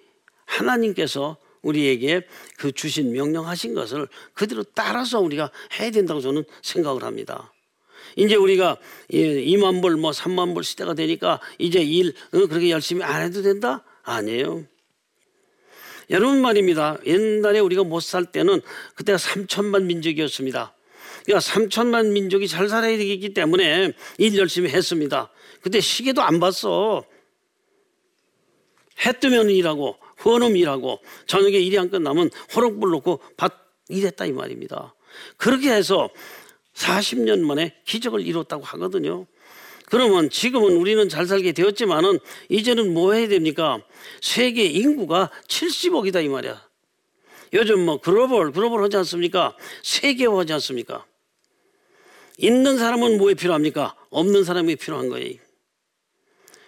하나님께서 0.44 1.38
우리에게 1.62 2.26
그 2.58 2.72
주신 2.72 3.12
명령하신 3.12 3.74
것을 3.74 4.08
그대로 4.34 4.62
따라서 4.62 5.20
우리가 5.20 5.50
해야 5.78 5.90
된다고 5.90 6.20
저는 6.20 6.44
생각을 6.62 7.04
합니다. 7.04 7.52
이제 8.16 8.34
우리가 8.34 8.76
2만 9.10 9.80
불, 9.80 9.96
뭐 9.96 10.10
3만 10.10 10.54
불 10.54 10.62
시대가 10.62 10.94
되니까 10.94 11.40
이제 11.58 11.80
일 11.80 12.14
어, 12.32 12.46
그렇게 12.46 12.70
열심히 12.70 13.02
안 13.02 13.22
해도 13.22 13.40
된다? 13.40 13.82
아니에요. 14.02 14.64
여러분 16.10 16.42
말입니다. 16.42 16.98
옛날에 17.06 17.60
우리가 17.60 17.82
못 17.84 18.02
살 18.02 18.26
때는 18.26 18.60
그때가 18.94 19.16
3천만 19.16 19.84
민족이었습니다. 19.84 20.74
그러니까 21.24 21.38
3천만 21.38 22.12
민족이 22.12 22.48
잘 22.48 22.68
살아야 22.68 22.96
되기 22.96 23.32
때문에 23.32 23.92
일 24.18 24.38
열심히 24.38 24.70
했습니다. 24.70 25.30
그때 25.62 25.80
시계도 25.80 26.22
안 26.22 26.40
봤어. 26.40 27.04
해 29.04 29.12
뜨면 29.12 29.50
일하고 29.50 29.96
헌음 30.24 30.56
일하고 30.56 31.00
저녁에 31.26 31.58
일이 31.58 31.78
안 31.78 31.90
끝나면 31.90 32.30
호롱불 32.54 32.90
놓고 32.90 33.20
밭 33.36 33.52
일했다 33.88 34.26
이 34.26 34.32
말입니다. 34.32 34.94
그렇게 35.36 35.70
해서 35.72 36.10
40년 36.74 37.40
만에 37.40 37.74
기적을 37.84 38.26
이뤘다고 38.26 38.64
하거든요. 38.64 39.26
그러면 39.86 40.30
지금은 40.30 40.76
우리는 40.76 41.08
잘 41.08 41.26
살게 41.26 41.52
되었지만은 41.52 42.18
이제는 42.48 42.92
뭐 42.92 43.12
해야 43.12 43.28
됩니까? 43.28 43.82
세계 44.20 44.64
인구가 44.64 45.30
70억이다 45.48 46.24
이 46.24 46.28
말이야. 46.28 46.66
요즘 47.52 47.84
뭐 47.84 48.00
글로벌 48.00 48.50
글로벌 48.50 48.82
하지 48.82 48.96
않습니까? 48.98 49.56
세계화 49.82 50.40
하지 50.40 50.52
않습니까? 50.54 51.04
있는 52.38 52.78
사람은 52.78 53.18
뭐에 53.18 53.34
필요합니까? 53.34 53.94
없는 54.10 54.44
사람이 54.44 54.76
필요한 54.76 55.08
거예요. 55.08 55.34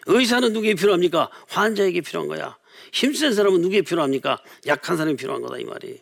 의사는 0.07 0.53
누구에 0.53 0.75
필요합니까? 0.75 1.31
환자에게 1.49 2.01
필요한 2.01 2.29
거야. 2.29 2.57
힘센 2.93 3.35
사람은 3.35 3.61
누구에 3.61 3.83
필요합니까? 3.83 4.41
약한 4.67 4.97
사람이 4.97 5.17
필요한 5.17 5.43
거다 5.43 5.59
이 5.59 5.65
말이. 5.65 6.01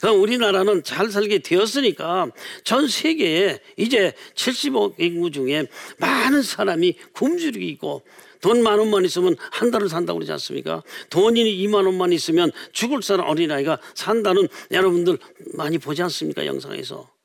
그럼 0.00 0.20
우리나라는 0.20 0.82
잘 0.82 1.10
살게 1.10 1.40
되었으니까 1.40 2.30
전 2.64 2.88
세계에 2.88 3.60
이제 3.76 4.14
70억 4.34 4.94
인구 4.98 5.30
중에 5.30 5.66
많은 5.98 6.42
사람이 6.42 6.96
굶주리고 7.12 7.64
있고 7.64 8.02
돈 8.40 8.62
만 8.62 8.78
원만 8.78 9.04
있으면 9.04 9.36
한 9.50 9.70
달을 9.70 9.90
산다고 9.90 10.18
그러지 10.18 10.32
않습니까? 10.32 10.82
돈이 11.10 11.44
2만 11.66 11.84
원만 11.84 12.12
있으면 12.12 12.50
죽을 12.72 13.02
사람 13.02 13.28
어린아이가 13.28 13.78
산다는 13.94 14.48
여러분들 14.70 15.18
많이 15.54 15.76
보지 15.76 16.02
않습니까? 16.02 16.46
영상에서. 16.46 17.19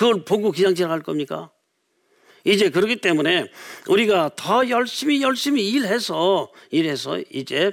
그걸 0.00 0.24
보고 0.24 0.50
그냥 0.50 0.74
지나갈 0.74 1.02
겁니까? 1.02 1.50
이제 2.44 2.70
그렇기 2.70 3.02
때문에 3.02 3.50
우리가 3.86 4.30
더 4.34 4.66
열심히 4.70 5.20
열심히 5.20 5.68
일해서 5.68 6.50
일해서 6.70 7.20
이제 7.30 7.72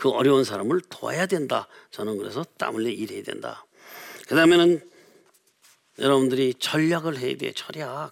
그 0.00 0.08
어려운 0.08 0.42
사람을 0.42 0.80
도와야 0.88 1.26
된다. 1.26 1.68
저는 1.92 2.18
그래서 2.18 2.44
땀 2.58 2.74
흘려 2.74 2.90
일해야 2.90 3.22
된다. 3.22 3.64
그 4.26 4.34
다음에는 4.34 4.80
여러분들이 6.00 6.54
전략을 6.54 7.18
해야 7.18 7.36
돼, 7.36 7.52
전략. 7.52 8.10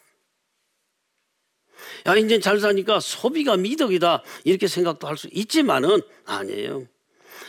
야, 2.07 2.15
이제 2.17 2.39
잘 2.39 2.61
사니까 2.61 3.01
소비가 3.01 3.57
미덕이다. 3.57 4.23
이렇게 4.45 4.69
생각도 4.69 5.09
할 5.09 5.17
수 5.17 5.29
있지만은 5.33 6.01
아니에요. 6.27 6.87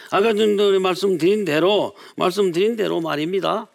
아까 0.09 0.33
전에 0.33 0.79
말씀드린 0.79 1.45
대로, 1.45 1.95
말씀드린 2.17 2.75
대로 2.75 2.99
말입니다. 2.99 3.69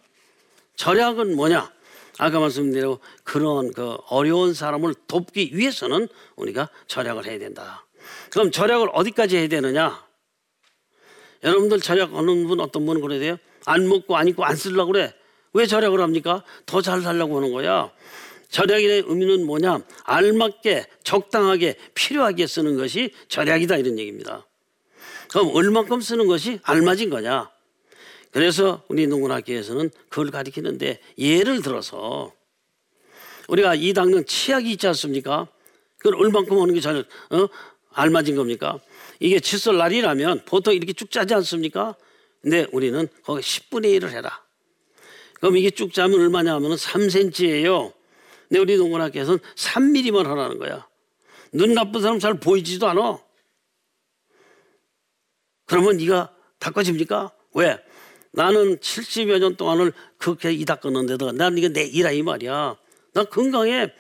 절약은 0.77 1.37
뭐냐? 1.37 1.73
아까 2.19 2.41
말씀드린 2.41 2.75
대로 2.75 2.99
그런 3.25 3.73
그 3.73 3.97
어려운 4.09 4.55
사람을 4.55 4.95
돕기 5.07 5.51
위해서는 5.53 6.09
우리가 6.37 6.69
절약을 6.87 7.27
해야 7.27 7.39
된다. 7.39 7.85
그럼 8.31 8.51
절약을 8.51 8.89
어디까지 8.93 9.37
해야 9.37 9.49
되느냐? 9.49 10.05
여러분들 11.43 11.81
절약 11.81 12.15
하는 12.15 12.47
분 12.47 12.61
어떤 12.61 12.87
분은 12.87 13.01
그래야 13.03 13.21
돼요? 13.21 13.37
안 13.67 13.87
먹고 13.89 14.17
안 14.17 14.29
입고 14.29 14.45
안 14.45 14.57
쓰려고 14.57 14.93
그래. 14.93 15.13
왜 15.53 15.67
절약을 15.67 16.01
합니까? 16.01 16.43
더 16.65 16.81
잘 16.81 17.03
살려고 17.03 17.37
하는 17.37 17.53
거야. 17.53 17.91
절약의 18.49 19.05
의미는 19.07 19.45
뭐냐? 19.47 19.81
알맞게 20.05 20.87
적당하게 21.03 21.77
필요하게 21.95 22.47
쓰는 22.47 22.77
것이 22.77 23.13
절약이다 23.29 23.77
이런 23.77 23.99
얘기입니다. 23.99 24.47
그럼 25.29 25.55
얼만큼 25.55 26.01
쓰는 26.01 26.27
것이 26.27 26.61
알맞은 26.63 27.11
거냐? 27.11 27.51
그래서 28.31 28.83
우리 28.89 29.07
농군학교에서는 29.07 29.91
그걸 30.09 30.31
가리키는데 30.31 31.01
예를 31.19 31.63
들어서 31.63 32.33
우리가 33.49 33.75
이 33.75 33.93
당근 33.93 34.27
치약이 34.27 34.73
있지 34.73 34.87
않습니까? 34.89 35.49
그걸 35.99 36.17
얼만큼 36.17 36.61
하는 36.61 36.75
게 36.75 36.81
잘, 36.81 36.99
어? 36.99 37.49
알맞은 37.93 38.37
겁니까? 38.37 38.79
이게 39.21 39.41
칫솔 39.41 39.79
날이라면 39.79 40.43
보통 40.45 40.75
이렇게 40.75 40.93
쭉 40.93 41.11
짜지 41.11 41.35
않습니까? 41.35 41.95
근데 42.43 42.67
우리는 42.73 43.09
거기 43.25 43.41
10분의 43.41 43.99
1을 43.99 44.11
해라. 44.11 44.45
그럼 45.35 45.57
이게 45.57 45.71
쭉 45.71 45.93
짜면 45.93 46.21
얼마냐 46.21 46.55
하면 46.55 46.73
3cm예요. 46.73 47.93
근데 48.49 48.61
우리 48.61 48.77
농군학교에서는 48.77 49.39
3mm만 49.55 50.25
하라는 50.25 50.59
거야. 50.59 50.87
눈 51.53 51.75
나쁜 51.75 52.03
사람 52.03 52.19
잘 52.19 52.35
보이지도 52.35 52.87
않아. 52.89 53.19
그러면 55.65 55.97
네가 55.97 56.35
닦아집니까? 56.59 57.33
왜? 57.55 57.79
나는 58.37 58.77
70여 58.77 59.39
년 59.39 59.57
동안을 59.57 59.93
그렇게 60.19 60.53
이 60.53 60.65
닦았는데도 60.67 61.33
난 61.33 61.57
이게 61.57 61.71
내 61.71 61.85
일이야 61.85 62.11
이 62.11 62.23
말이야. 62.23 62.77
나 63.15 63.25
건강해. 63.25 63.91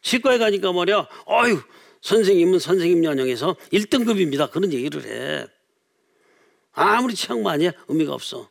치과에 0.00 0.38
가니까 0.38 0.72
말이야. 0.72 1.06
어휴 1.26 1.60
선생님은 2.00 2.60
선생님 2.60 3.04
연령에서 3.04 3.56
1등급입니다. 3.70 4.50
그런 4.50 4.72
얘기를 4.72 5.04
해. 5.04 5.46
아무리 6.72 7.14
치약 7.14 7.40
많이 7.42 7.66
해 7.66 7.72
의미가 7.88 8.14
없어. 8.14 8.48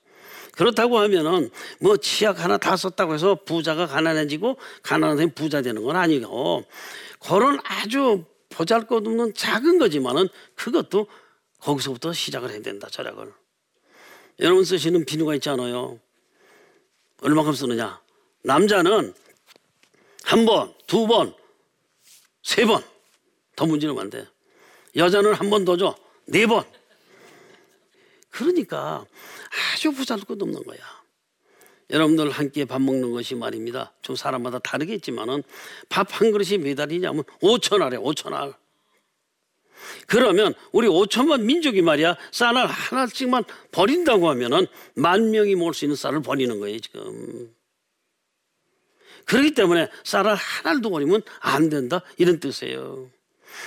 그렇다고 0.51 0.99
하면은 0.99 1.49
뭐 1.81 1.97
치약 1.97 2.43
하나 2.43 2.59
다 2.59 2.77
썼다고 2.77 3.15
해서 3.15 3.39
부자가 3.43 3.87
가난해지고 3.87 4.57
가난한 4.83 5.17
사람이 5.17 5.33
부자 5.33 5.63
되는 5.63 5.83
건 5.83 5.95
아니고 5.95 6.63
그런 7.19 7.59
아주 7.63 8.23
보잘것없는 8.49 9.33
작은 9.33 9.79
거지만은 9.79 10.27
그것도 10.53 11.07
거기서부터 11.59 12.13
시작을 12.13 12.51
해야 12.51 12.61
된다 12.61 12.87
절약을. 12.87 13.46
여러분 14.39 14.63
쓰시는 14.63 15.05
비누가 15.05 15.35
있잖아요. 15.35 15.99
얼마큼 17.21 17.53
쓰느냐? 17.53 17.99
남자는 18.43 19.13
한 20.23 20.45
번, 20.45 20.73
두 20.85 21.07
번, 21.07 21.33
세 22.43 22.65
번. 22.65 22.83
더 23.55 23.65
문지르면 23.65 23.99
안 24.03 24.09
돼. 24.09 24.27
여자는 24.95 25.33
한 25.33 25.49
번 25.49 25.65
더 25.65 25.75
줘. 25.77 25.95
네 26.27 26.45
번. 26.45 26.63
그러니까 28.29 29.03
아주 29.73 29.91
부잘것 29.91 30.39
없는 30.39 30.63
거야. 30.63 30.77
여러분들 31.89 32.29
함께 32.29 32.65
밥 32.65 32.81
먹는 32.81 33.11
것이 33.11 33.33
말입니다. 33.33 33.93
좀 34.01 34.15
사람마다 34.15 34.59
다르겠지만은 34.59 35.41
밥 35.89 36.07
한 36.11 36.31
그릇이 36.31 36.57
몇 36.59 36.79
알이냐면 36.79 37.23
5천 37.41 37.81
알에 37.81 37.97
5천 37.97 38.33
알. 38.33 38.53
그러면 40.07 40.53
우리 40.71 40.87
5천만 40.87 41.41
민족이 41.41 41.81
말이야 41.81 42.17
쌀을 42.31 42.65
하나씩만 42.65 43.43
버린다고 43.71 44.29
하면은 44.29 44.67
만 44.95 45.31
명이 45.31 45.55
먹을 45.55 45.73
수 45.73 45.85
있는 45.85 45.95
쌀을 45.95 46.21
버리는 46.21 46.59
거예요 46.59 46.79
지금. 46.79 47.53
그렇기 49.25 49.53
때문에 49.53 49.89
쌀을 50.03 50.35
하나도 50.35 50.89
버리면 50.89 51.21
안 51.39 51.69
된다 51.69 52.01
이런 52.17 52.39
뜻이에요. 52.39 53.09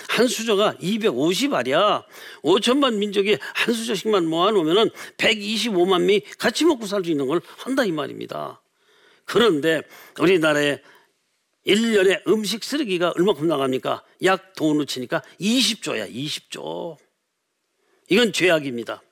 한 0.09 0.27
수저가 0.29 0.75
250알이야. 0.75 2.05
5천만 2.43 2.95
민족이 2.97 3.39
한 3.55 3.75
수저씩만 3.75 4.27
모아놓으면 4.27 4.91
125만 5.17 6.03
명이 6.03 6.23
같이 6.39 6.65
먹고 6.65 6.87
살 6.87 7.05
수 7.05 7.11
있는 7.11 7.27
걸 7.27 7.41
한다 7.57 7.85
이 7.85 7.93
말입니다. 7.93 8.61
그런데 9.25 9.83
우리나라에 10.19 10.81
1년에 11.67 12.27
음식 12.29 12.65
쓰레기가 12.65 13.13
얼마큼 13.17 13.47
나갑니까? 13.47 14.03
약 14.25 14.55
돈을 14.55 14.87
치니까 14.87 15.23
20조야 15.41 16.13
20조. 16.13 16.97
이건 18.09 18.33
죄악입니다. 18.33 19.03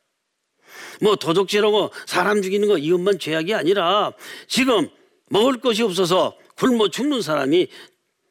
뭐 1.00 1.16
도둑질하고 1.16 1.90
사람 2.06 2.42
죽이는 2.42 2.68
거 2.68 2.78
이것만 2.78 3.18
죄악이 3.18 3.54
아니라 3.54 4.12
지금 4.46 4.88
먹을 5.30 5.60
것이 5.60 5.82
없어서 5.82 6.36
굶어 6.56 6.88
죽는 6.88 7.22
사람이 7.22 7.68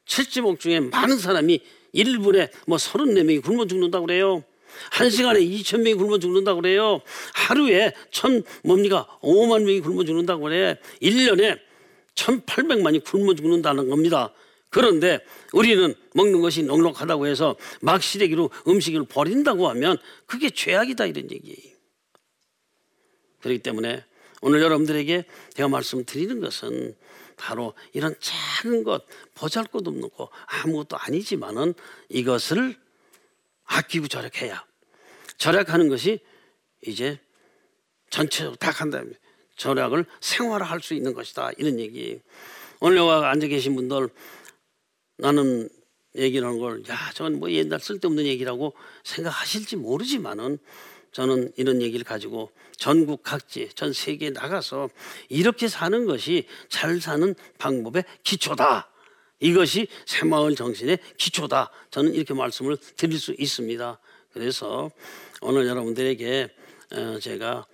7지목 0.05 0.59
중에 0.59 0.79
많은 0.79 1.17
사람이 1.17 1.61
1분에 1.95 2.51
뭐 2.67 2.77
34명이 2.77 3.43
굶어 3.43 3.65
죽는다고 3.65 4.05
그래요. 4.05 4.43
한 4.91 5.09
시간에 5.09 5.39
2천 5.39 5.79
명이 5.79 5.95
굶어 5.95 6.19
죽는다고 6.19 6.61
그래요. 6.61 7.01
하루에 7.33 7.93
천 8.11 8.43
뭡니까? 8.63 9.07
5만 9.21 9.63
명이 9.63 9.81
굶어 9.81 10.03
죽는다고 10.03 10.43
그래. 10.43 10.77
1년에 11.01 11.59
1,800만이 12.17 13.03
굶어 13.03 13.33
죽는다는 13.35 13.89
겁니다. 13.89 14.33
그런데 14.69 15.19
우리는 15.53 15.95
먹는 16.13 16.41
것이 16.41 16.63
넉넉하다고 16.63 17.27
해서 17.27 17.55
막 17.81 18.03
시래기로 18.03 18.49
음식을 18.67 19.05
버린다고 19.05 19.69
하면 19.69 19.97
그게 20.25 20.49
죄악이다 20.49 21.05
이런 21.05 21.31
얘기. 21.31 21.73
그렇기 23.39 23.59
때문에 23.59 24.03
오늘 24.41 24.61
여러분들에게 24.61 25.25
제가 25.53 25.69
말씀드리는 25.69 26.41
것은 26.41 26.95
바로 27.37 27.73
이런 27.93 28.15
작은 28.19 28.83
것, 28.83 29.05
보잘것 29.35 29.87
없는 29.87 30.09
거 30.09 30.29
아무것도 30.47 30.97
아니지만은 30.97 31.73
이것을 32.09 32.75
아끼고 33.63 34.07
절약해야 34.07 34.65
절약하는 35.37 35.87
것이 35.87 36.19
이제 36.85 37.19
전체적으로 38.09 38.55
다 38.55 38.71
한다면 38.71 39.13
절약을 39.57 40.05
생활화할 40.21 40.81
수 40.81 40.93
있는 40.93 41.13
것이다 41.13 41.51
이런 41.57 41.79
얘기. 41.79 42.19
오늘 42.79 42.97
여기 42.97 43.25
앉아 43.25 43.47
계신 43.47 43.75
분들 43.75 44.09
나는 45.17 45.69
얘기를 46.15 46.47
하는 46.47 46.59
걸, 46.59 46.83
야, 46.89 47.11
저건 47.13 47.39
뭐 47.39 47.51
옛날 47.51 47.79
쓸데없는 47.79 48.25
얘기라고 48.25 48.73
생각하실지 49.03 49.75
모르지만은 49.75 50.57
저는 51.11 51.51
이런 51.57 51.81
얘기를 51.81 52.05
가지고 52.05 52.51
전국 52.75 53.23
각지, 53.23 53.69
전 53.73 53.93
세계에 53.93 54.29
나가서 54.29 54.89
이렇게 55.29 55.67
사는 55.67 56.05
것이 56.05 56.45
잘 56.69 57.01
사는 57.01 57.33
방법의 57.57 58.03
기초다. 58.23 58.89
이것이 59.39 59.87
새마을 60.05 60.55
정신의 60.55 60.99
기초다. 61.17 61.71
저는 61.91 62.13
이렇게 62.13 62.33
말씀을 62.33 62.77
드릴 62.95 63.19
수 63.19 63.35
있습니다. 63.37 63.99
그래서 64.31 64.91
오늘 65.41 65.67
여러분들에게 65.67 66.49
어, 66.93 67.19
제가 67.19 67.65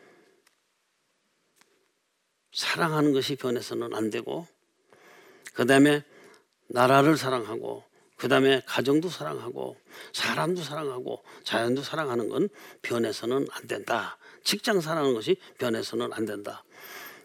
사랑하는 2.54 3.14
것이 3.14 3.36
변해서는 3.36 3.94
안 3.94 4.10
되고, 4.10 4.48
그 5.54 5.66
다음에 5.66 6.04
나라를 6.68 7.18
사랑하고, 7.18 7.84
그 8.16 8.28
다음에 8.28 8.62
가정도 8.66 9.10
사랑하고, 9.10 9.76
사람도 10.14 10.62
사랑하고, 10.62 11.24
자연도 11.44 11.82
사랑하는 11.82 12.30
건 12.30 12.50
변해서는 12.82 13.48
안 13.52 13.68
된다. 13.68 14.18
직장 14.44 14.82
사랑하는 14.82 15.14
것이 15.14 15.36
변해서는 15.58 16.14
안 16.14 16.26
된다. 16.26 16.64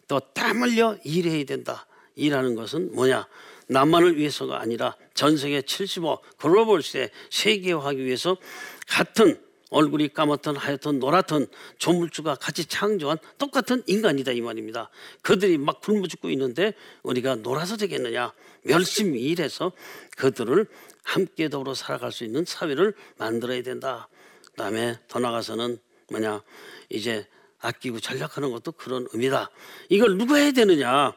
또 0.09 0.21
땀 0.33 0.62
흘려 0.62 0.97
일해야 1.05 1.45
된다. 1.45 1.87
일하는 2.17 2.55
것은 2.55 2.95
뭐냐? 2.95 3.29
남만을 3.69 4.17
위해서가 4.17 4.61
아니라 4.61 4.97
전 5.14 5.37
세계 5.37 5.62
75 5.62 6.21
글로벌 6.38 6.83
시대 6.83 7.11
세계화하기 7.31 8.05
위해서 8.05 8.37
같은 8.88 9.41
얼굴이 9.70 10.09
까맣든 10.09 10.57
하얗든 10.57 10.98
노랗든 10.98 11.46
조물주가 11.78 12.37
같이 12.37 12.64
창조한 12.64 13.18
똑같은 13.37 13.83
인간이다 13.87 14.33
이 14.33 14.40
말입니다. 14.40 14.90
그들이 15.22 15.59
막 15.59 15.81
굶어 15.81 16.07
죽고 16.07 16.31
있는데 16.31 16.72
우리가 17.02 17.37
놀아서 17.37 17.76
되겠느냐? 17.76 18.33
열심히 18.68 19.20
일해서 19.22 19.72
그들을 20.16 20.66
함께 21.02 21.48
더불어 21.48 21.74
살아갈 21.74 22.12
수 22.12 22.24
있는 22.24 22.44
사회를 22.44 22.94
만들어야 23.16 23.62
된다. 23.62 24.09
그다음에 24.50 24.98
더 25.09 25.18
나가서는 25.18 25.78
뭐냐 26.11 26.42
이제 26.88 27.26
아끼고 27.61 28.00
전략하는 28.00 28.50
것도 28.50 28.72
그런 28.72 29.07
의미다. 29.12 29.50
이걸 29.88 30.16
누가 30.16 30.37
해야 30.37 30.52
되느냐? 30.52 31.12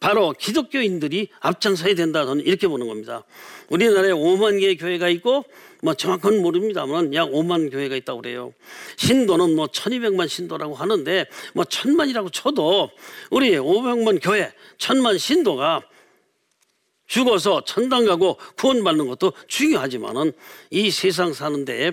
바로 0.00 0.32
기독교인들이 0.32 1.28
앞장서야 1.40 1.94
된다. 1.94 2.26
저는 2.26 2.44
이렇게 2.44 2.68
보는 2.68 2.86
겁니다. 2.86 3.24
우리나라에 3.70 4.10
5만 4.10 4.60
개의 4.60 4.76
교회가 4.76 5.08
있고 5.08 5.44
뭐 5.84 5.92
정확한 5.92 6.40
모릅니다만 6.40 7.12
약 7.12 7.28
5만 7.28 7.70
교회가 7.70 7.94
있다고 7.96 8.22
그래요. 8.22 8.54
신도는 8.96 9.54
뭐 9.54 9.66
1200만 9.66 10.28
신도라고 10.28 10.74
하는데 10.74 11.26
뭐 11.52 11.64
천만이라고 11.66 12.30
쳐도 12.30 12.90
우리 13.30 13.50
500만 13.50 14.18
교회, 14.22 14.50
천만 14.78 15.18
신도가 15.18 15.82
죽어서 17.06 17.64
천당 17.66 18.06
가고 18.06 18.38
구원받는 18.56 19.08
것도 19.08 19.34
중요하지만은 19.46 20.32
이 20.70 20.90
세상 20.90 21.34
사는 21.34 21.66
데에 21.66 21.92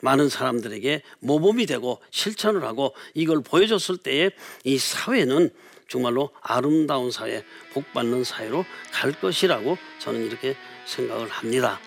많은 0.00 0.30
사람들에게 0.30 1.02
모범이 1.20 1.66
되고 1.66 2.00
실천을 2.10 2.64
하고 2.64 2.94
이걸 3.12 3.42
보여줬을 3.42 3.98
때에 3.98 4.30
이 4.64 4.78
사회는 4.78 5.50
정말로 5.88 6.30
아름다운 6.40 7.10
사회, 7.10 7.44
복받는 7.74 8.24
사회로 8.24 8.64
갈 8.92 9.12
것이라고 9.12 9.76
저는 9.98 10.24
이렇게 10.24 10.56
생각을 10.86 11.28
합니다. 11.28 11.78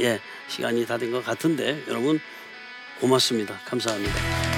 예, 0.00 0.20
시간이 0.48 0.86
다 0.86 0.96
된 0.98 1.10
것 1.12 1.24
같은데 1.24 1.82
여러분 1.88 2.20
고맙습니다. 3.00 3.58
감사합니다. 3.64 4.49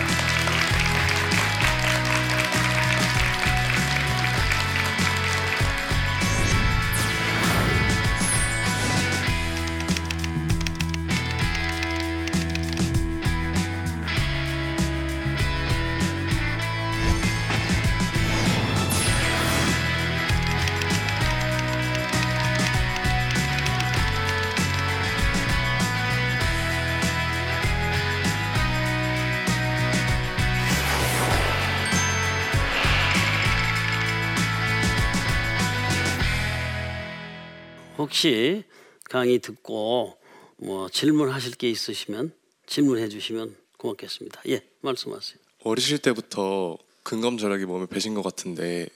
혹시 38.22 38.62
강의 39.10 39.40
듣고 39.40 40.16
뭐 40.56 40.88
질문하실 40.88 41.56
게 41.56 41.68
있으시면 41.68 42.32
질문해 42.66 43.08
주시면 43.08 43.56
고맙겠습니다. 43.78 44.42
예, 44.46 44.62
말씀하세요. 44.80 45.38
어리실 45.64 45.98
때부터 45.98 46.78
근검절약이 47.02 47.64
몸에 47.64 47.86
배신 47.86 48.14
것 48.14 48.22
같은데 48.22 48.86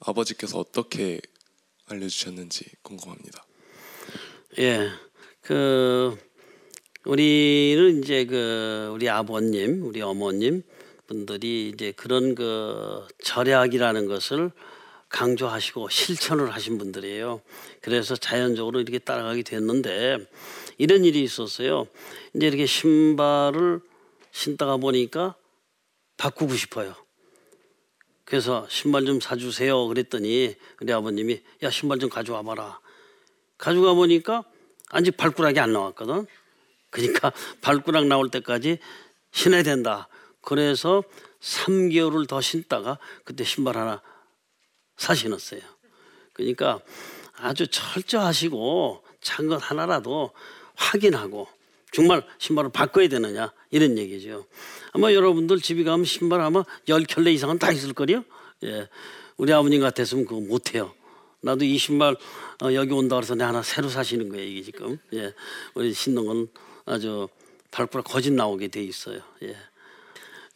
아버지께서 0.00 0.58
어떻게 0.58 1.18
알려주셨는지 1.86 2.66
궁금합니다. 2.82 3.42
예, 4.58 4.90
그 5.40 6.14
우리는 7.06 8.02
이제 8.02 8.26
그 8.26 8.90
우리 8.92 9.08
아버님, 9.08 9.82
우리 9.82 10.02
어머님 10.02 10.62
분들이 11.06 11.70
이제 11.70 11.92
그런 11.92 12.34
그 12.34 13.08
절약이라는 13.24 14.08
것을 14.08 14.50
강조하시고 15.12 15.90
실천을 15.90 16.52
하신 16.52 16.78
분들이에요. 16.78 17.40
그래서 17.80 18.16
자연적으로 18.16 18.80
이렇게 18.80 18.98
따라가게 18.98 19.42
됐는데 19.42 20.18
이런 20.78 21.04
일이 21.04 21.22
있었어요. 21.22 21.86
이제 22.34 22.46
이렇게 22.46 22.66
신발을 22.66 23.80
신다가 24.32 24.78
보니까 24.78 25.36
바꾸고 26.16 26.54
싶어요. 26.54 26.96
그래서 28.24 28.66
신발 28.70 29.04
좀 29.04 29.20
사주세요. 29.20 29.86
그랬더니 29.86 30.56
우리 30.80 30.92
아버님이 30.92 31.42
야 31.62 31.70
신발 31.70 31.98
좀 31.98 32.08
가져와 32.08 32.42
봐라. 32.42 32.80
가져가 33.58 33.92
보니까 33.92 34.44
아직 34.88 35.16
발가락이 35.16 35.60
안 35.60 35.72
나왔거든. 35.72 36.26
그러니까 36.90 37.32
발가락 37.60 38.06
나올 38.06 38.30
때까지 38.30 38.78
신어야 39.30 39.62
된다. 39.62 40.08
그래서 40.40 41.04
3개월을 41.40 42.26
더 42.26 42.40
신다가 42.40 42.98
그때 43.24 43.44
신발 43.44 43.76
하나 43.76 44.00
사신었어요. 45.02 45.60
그러니까 46.32 46.80
아주 47.36 47.66
철저하시고 47.66 49.02
작은 49.20 49.48
것 49.48 49.56
하나라도 49.56 50.30
확인하고 50.74 51.48
정말 51.92 52.24
신발을 52.38 52.70
바꿔야 52.70 53.08
되느냐 53.08 53.52
이런 53.70 53.98
얘기죠. 53.98 54.46
아마 54.92 55.12
여러분들 55.12 55.60
집에 55.60 55.84
가면 55.84 56.04
신발 56.04 56.40
아마 56.40 56.64
열 56.88 57.04
켤레 57.04 57.32
이상은 57.32 57.58
다 57.58 57.70
있을 57.72 57.92
거요. 57.92 58.24
예, 58.64 58.88
우리 59.36 59.52
아버님 59.52 59.80
같았으면 59.80 60.24
그거 60.24 60.40
못 60.40 60.74
해요. 60.74 60.94
나도 61.40 61.64
이 61.64 61.76
신발 61.76 62.16
어, 62.62 62.72
여기 62.72 62.92
온다 62.92 63.16
그래서 63.16 63.34
내 63.34 63.44
하나 63.44 63.62
새로 63.62 63.88
사시는 63.88 64.28
거예요 64.30 64.46
이게 64.46 64.62
지금. 64.62 64.98
예, 65.14 65.34
우리 65.74 65.92
건 66.14 66.48
아주 66.86 67.28
발가락 67.72 68.04
거짓 68.04 68.32
나오게 68.32 68.68
돼 68.68 68.82
있어요. 68.82 69.20
예. 69.42 69.56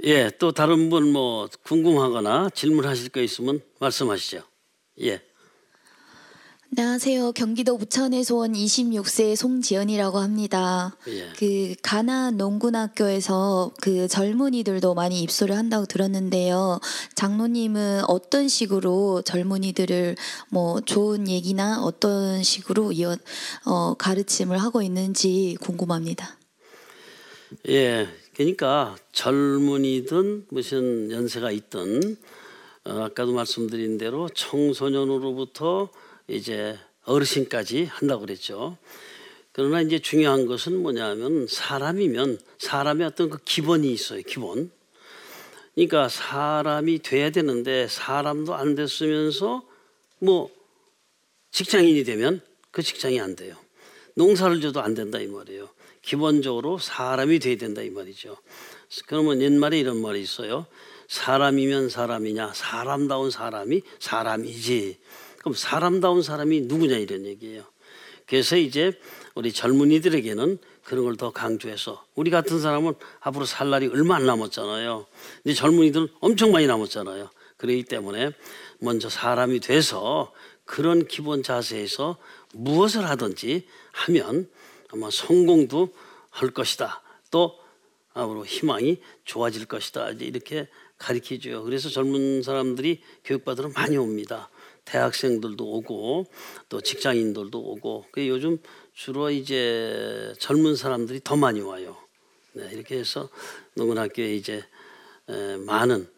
예, 0.05 0.31
또 0.39 0.53
다른 0.53 0.91
분 0.91 1.13
뭐 1.13 1.49
궁금하거나 1.65 2.51
질문하실 2.55 3.09
거 3.11 3.21
있으면 3.21 3.61
말씀하시죠. 3.81 4.43
예. 5.03 5.21
안녕하세요. 6.77 7.33
경기도 7.33 7.79
부천에서 7.79 8.35
온 8.37 8.53
26세 8.53 9.37
송지연이라고 9.37 10.19
합니다. 10.19 10.95
예. 11.09 11.33
그 11.39 11.75
가나 11.81 12.31
농군학교에서 12.33 13.71
그 13.81 14.09
젊은이들도 14.09 14.93
많이 14.95 15.23
입소를 15.23 15.57
한다고 15.57 15.87
들었는데요. 15.87 16.81
장로님은 17.15 18.03
어떤 18.09 18.49
식으로 18.49 19.23
젊은이들을 19.23 20.17
뭐 20.51 20.81
좋은 20.83 21.29
얘기나 21.29 21.83
어떤 21.83 22.43
식으로 22.43 22.93
이어 22.93 23.17
어, 23.65 23.95
가르침을 23.95 24.59
하고 24.59 24.83
있는지 24.83 25.57
궁금합니다. 25.61 26.37
예. 27.69 28.07
그러니까 28.37 28.94
젊은이든 29.12 30.49
무슨 30.51 31.11
연세가 31.11 31.51
있든 31.53 32.18
어, 32.85 33.05
아까도 33.05 33.33
말씀드린 33.33 33.96
대로 33.96 34.29
청소년으로부터 34.29 35.88
이제 36.29 36.79
어르신까지 37.05 37.85
한다고 37.85 38.20
그랬죠. 38.20 38.77
그러나 39.53 39.81
이제 39.81 39.99
중요한 39.99 40.44
것은 40.44 40.77
뭐냐면 40.83 41.46
사람이면 41.49 42.38
사람의 42.59 43.07
어떤 43.07 43.31
그 43.31 43.38
기본이 43.42 43.90
있어요. 43.90 44.20
기본. 44.27 44.70
그러니까 45.75 46.11
사람이 46.11 46.99
돼야 46.99 47.31
되는데 47.31 47.88
사람도 47.88 48.55
안 48.55 48.75
됐으면서 48.75 49.66
뭐 50.18 50.51
직장인이 51.53 52.05
되면 52.05 52.42
그 52.70 52.83
직장이 52.83 53.18
안 53.18 53.35
돼요. 53.35 53.57
농사를 54.14 54.61
줘도 54.61 54.83
안 54.83 54.92
된다 54.92 55.18
이 55.20 55.27
말이에요. 55.27 55.70
기본적으로 56.07 56.79
사람이 56.79 57.40
돼야 57.40 57.57
된다 57.57 57.83
이 57.83 57.90
말이죠. 57.90 58.37
그러면 59.07 59.42
옛말에 59.42 59.79
이런 59.81 60.01
말이 60.01 60.23
있어요. 60.23 60.66
사람이면 61.09 61.88
사람이냐? 61.88 62.53
사람다운 62.55 63.33
사람이 63.33 63.83
사람이지. 63.99 64.99
그럼 65.38 65.55
사람다운 65.55 66.23
사람이 66.23 66.62
누구냐 66.62 66.97
이런 66.97 67.27
얘기예요. 67.27 67.64
그래서 68.27 68.57
이제 68.57 68.92
우리 69.35 69.53
젊은이들에게는 69.53 70.59
그런 70.85 71.05
걸 71.05 71.16
더 71.16 71.33
강조해서 71.33 72.05
우리 72.14 72.31
같은 72.31 72.61
사람은 72.61 72.95
앞으로 73.21 73.45
살 73.45 73.71
날이 73.71 73.88
얼마 73.88 74.14
안 74.14 74.27
남았잖아요. 74.27 75.07
근데 75.42 75.55
젊은이들은 75.55 76.09
엄청 76.21 76.53
많이 76.53 76.69
남았잖아요. 76.69 77.31
그렇기 77.57 77.83
때문에 77.85 78.31
먼저 78.79 79.09
사람이 79.09 79.59
돼서 79.59 80.33
그런 80.64 81.09
기본 81.09 81.42
자세에서 81.42 82.16
무엇을 82.53 83.09
하든지 83.09 83.66
하면 83.90 84.49
아마 84.92 85.11
성공도 85.11 85.92
할 86.31 86.51
것이다. 86.51 87.03
또 87.31 87.59
앞으로 88.12 88.46
희망이 88.46 89.01
좋아질 89.25 89.66
것이다. 89.66 90.11
이렇게 90.11 90.68
가르치죠. 90.99 91.64
그래서 91.64 91.88
젊은 91.88 92.42
사람들이 92.42 93.03
교육받으러 93.25 93.70
많이 93.70 93.96
옵니다. 93.96 94.49
대학생들도 94.87 95.64
오고 95.64 96.27
또 96.68 96.81
직장인들도 96.81 97.59
오고. 97.59 98.07
그 98.12 98.27
요즘 98.29 98.59
주로 98.94 99.31
이제 99.31 100.33
젊은 100.38 100.77
사람들이 100.77 101.20
더 101.22 101.37
많이 101.37 101.61
와요. 101.61 101.96
네, 102.53 102.70
이렇게 102.72 102.96
해서 102.96 103.29
농군학교에 103.75 104.35
이제 104.35 104.64
많은 105.66 106.09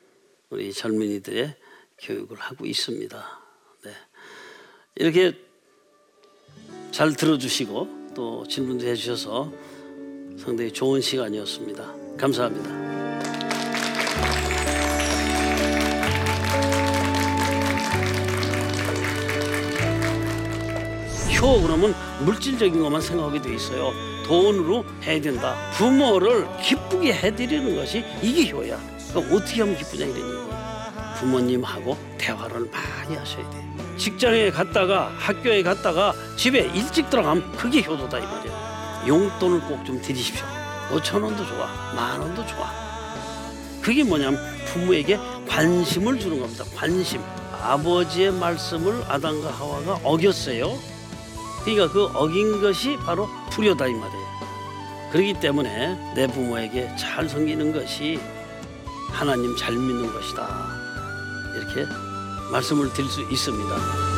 우리 0.50 0.72
젊은이들의 0.72 1.56
교육을 1.98 2.36
하고 2.36 2.64
있습니다. 2.64 3.40
네. 3.84 3.92
이렇게 4.94 5.36
잘 6.92 7.14
들어주시고 7.14 7.97
또 8.18 8.44
질문도 8.48 8.84
해주셔서 8.84 9.52
상당히 10.36 10.72
좋은 10.72 11.00
시간이었습니다. 11.00 11.94
감사합니다. 12.16 12.68
효 21.40 21.62
그러면 21.62 21.94
물질적인 22.24 22.82
것만 22.82 23.00
생각하게 23.00 23.40
돼 23.40 23.54
있어요. 23.54 23.92
돈으로 24.26 24.84
해야 25.04 25.20
된다. 25.20 25.54
부모를 25.76 26.48
기쁘게 26.60 27.12
해드리는 27.12 27.76
것이 27.76 28.04
이게 28.20 28.50
효야. 28.50 28.80
그럼 29.10 29.32
어떻게 29.32 29.60
하면 29.60 29.76
기쁘냐 29.76 30.06
이런 30.06 30.18
얘기. 30.18 31.20
부모님하고 31.20 31.96
대화를 32.18 32.68
많이 32.68 33.14
하셔야 33.14 33.48
돼. 33.48 33.77
직장에 33.98 34.50
갔다가 34.50 35.12
학교에 35.18 35.62
갔다가 35.62 36.14
집에 36.36 36.70
일찍 36.74 37.10
들어가면 37.10 37.52
그게 37.56 37.82
효도다 37.82 38.18
이 38.18 38.22
말이야. 38.22 39.04
용돈을 39.06 39.60
꼭 39.62 39.84
좀 39.84 40.00
드리십시오. 40.00 40.44
5천 40.90 41.22
원도 41.22 41.44
좋아, 41.46 41.66
만 41.94 42.20
원도 42.20 42.46
좋아. 42.46 42.70
그게 43.82 44.04
뭐냐면 44.04 44.40
부모에게 44.66 45.18
관심을 45.48 46.18
주는 46.18 46.40
겁니다. 46.40 46.64
관심. 46.74 47.20
아버지의 47.62 48.32
말씀을 48.32 49.02
아담과 49.08 49.50
하와가 49.50 50.00
어겼어요. 50.04 50.78
그러니까 51.64 51.92
그 51.92 52.04
어긴 52.14 52.60
것이 52.62 52.96
바로 53.04 53.28
불효다 53.50 53.86
이 53.86 53.92
말이에요. 53.92 54.28
그렇기 55.12 55.34
때문에 55.40 56.12
내 56.14 56.26
부모에게 56.26 56.94
잘 56.96 57.28
섬기는 57.28 57.72
것이 57.72 58.20
하나님 59.10 59.56
잘 59.56 59.72
믿는 59.74 60.12
것이다. 60.12 60.68
이렇게 61.56 61.86
말씀을 62.50 62.92
드릴 62.92 63.10
수 63.10 63.20
있습니다. 63.20 64.17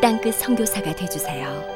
땅끝 0.00 0.34
선교사가 0.34 0.94
되주세요. 0.94 1.75